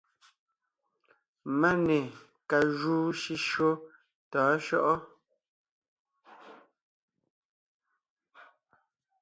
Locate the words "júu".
2.77-3.07